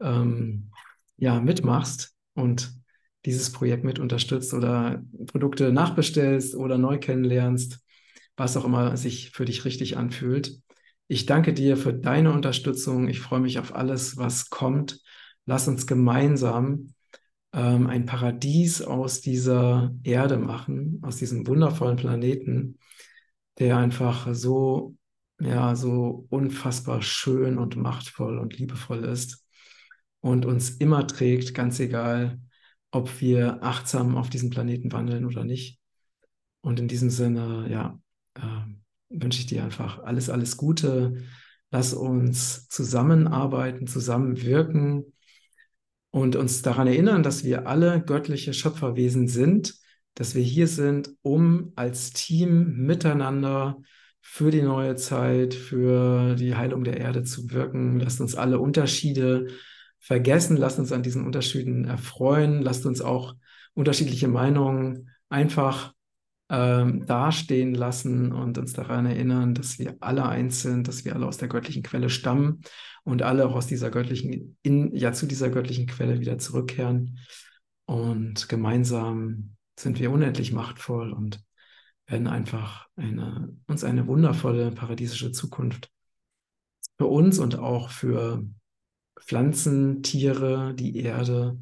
ähm, 0.00 0.72
ja, 1.16 1.40
mitmachst 1.40 2.14
und 2.34 2.72
dieses 3.24 3.52
Projekt 3.52 3.84
mit 3.84 4.00
unterstützt 4.00 4.54
oder 4.54 5.04
Produkte 5.26 5.72
nachbestellst 5.72 6.56
oder 6.56 6.78
neu 6.78 6.98
kennenlernst, 6.98 7.78
was 8.36 8.56
auch 8.56 8.64
immer 8.64 8.96
sich 8.96 9.30
für 9.30 9.44
dich 9.44 9.64
richtig 9.64 9.96
anfühlt. 9.96 10.58
Ich 11.06 11.26
danke 11.26 11.54
dir 11.54 11.76
für 11.76 11.94
deine 11.94 12.32
Unterstützung. 12.32 13.08
Ich 13.08 13.20
freue 13.20 13.40
mich 13.40 13.60
auf 13.60 13.74
alles, 13.74 14.16
was 14.16 14.50
kommt. 14.50 15.00
Lass 15.46 15.68
uns 15.68 15.86
gemeinsam 15.86 16.92
ähm, 17.58 17.88
ein 17.88 18.06
Paradies 18.06 18.82
aus 18.82 19.20
dieser 19.20 19.92
Erde 20.04 20.38
machen, 20.38 21.00
aus 21.02 21.16
diesem 21.16 21.46
wundervollen 21.46 21.96
Planeten, 21.96 22.78
der 23.58 23.78
einfach 23.78 24.32
so, 24.32 24.94
ja, 25.40 25.74
so 25.74 26.26
unfassbar 26.30 27.02
schön 27.02 27.58
und 27.58 27.76
machtvoll 27.76 28.38
und 28.38 28.56
liebevoll 28.56 29.04
ist 29.04 29.44
und 30.20 30.46
uns 30.46 30.70
immer 30.70 31.06
trägt, 31.08 31.52
ganz 31.52 31.80
egal, 31.80 32.40
ob 32.92 33.20
wir 33.20 33.62
achtsam 33.62 34.16
auf 34.16 34.30
diesem 34.30 34.50
Planeten 34.50 34.92
wandeln 34.92 35.26
oder 35.26 35.44
nicht. 35.44 35.80
Und 36.60 36.78
in 36.78 36.86
diesem 36.86 37.10
Sinne, 37.10 37.66
ja, 37.68 38.00
äh, 38.34 39.20
wünsche 39.20 39.40
ich 39.40 39.46
dir 39.46 39.64
einfach 39.64 39.98
alles, 40.04 40.30
alles 40.30 40.56
Gute. 40.56 41.24
Lass 41.72 41.92
uns 41.92 42.68
zusammenarbeiten, 42.68 43.88
zusammenwirken 43.88 45.12
und 46.10 46.36
uns 46.36 46.62
daran 46.62 46.86
erinnern, 46.86 47.22
dass 47.22 47.44
wir 47.44 47.66
alle 47.66 48.02
göttliche 48.02 48.54
Schöpferwesen 48.54 49.28
sind, 49.28 49.74
dass 50.14 50.34
wir 50.34 50.42
hier 50.42 50.66
sind, 50.66 51.10
um 51.22 51.72
als 51.76 52.12
Team 52.12 52.76
miteinander 52.86 53.78
für 54.20 54.50
die 54.50 54.62
neue 54.62 54.96
Zeit, 54.96 55.54
für 55.54 56.34
die 56.34 56.54
Heilung 56.54 56.84
der 56.84 56.98
Erde 56.98 57.22
zu 57.22 57.50
wirken. 57.50 58.00
Lasst 58.00 58.20
uns 58.20 58.34
alle 58.34 58.58
Unterschiede 58.58 59.48
vergessen, 59.98 60.56
lasst 60.56 60.78
uns 60.78 60.92
an 60.92 61.02
diesen 61.02 61.24
Unterschieden 61.24 61.84
erfreuen, 61.84 62.62
lasst 62.62 62.84
uns 62.86 63.00
auch 63.00 63.34
unterschiedliche 63.74 64.28
Meinungen 64.28 65.10
einfach 65.28 65.92
ähm, 66.50 67.04
dastehen 67.06 67.74
lassen 67.74 68.32
und 68.32 68.58
uns 68.58 68.72
daran 68.72 69.06
erinnern, 69.06 69.54
dass 69.54 69.78
wir 69.78 69.96
alle 70.00 70.26
eins 70.26 70.62
sind, 70.62 70.88
dass 70.88 71.04
wir 71.04 71.14
alle 71.14 71.26
aus 71.26 71.38
der 71.38 71.48
göttlichen 71.48 71.82
Quelle 71.82 72.10
stammen 72.10 72.62
und 73.04 73.22
alle 73.22 73.46
auch 73.46 73.54
aus 73.54 73.66
dieser 73.66 73.90
göttlichen, 73.90 74.56
in, 74.62 74.94
ja, 74.94 75.12
zu 75.12 75.26
dieser 75.26 75.50
göttlichen 75.50 75.86
Quelle 75.86 76.20
wieder 76.20 76.38
zurückkehren. 76.38 77.18
Und 77.84 78.48
gemeinsam 78.48 79.56
sind 79.78 79.98
wir 79.98 80.10
unendlich 80.10 80.52
machtvoll 80.52 81.12
und 81.12 81.42
werden 82.06 82.26
einfach 82.26 82.86
eine, 82.96 83.56
uns 83.66 83.84
eine 83.84 84.06
wundervolle 84.06 84.70
paradiesische 84.70 85.32
Zukunft 85.32 85.90
für 86.96 87.06
uns 87.06 87.38
und 87.38 87.58
auch 87.58 87.90
für 87.90 88.44
Pflanzen, 89.20 90.02
Tiere, 90.02 90.74
die 90.74 90.96
Erde 90.96 91.58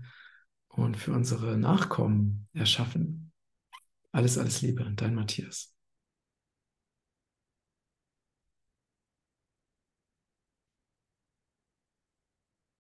und 0.69 0.97
für 0.97 1.13
unsere 1.13 1.57
Nachkommen 1.59 2.49
erschaffen. 2.53 3.26
Alles, 4.17 4.39
alles 4.39 4.63
Liebe, 4.63 4.91
dein 4.97 5.15
Matthias. 5.15 5.76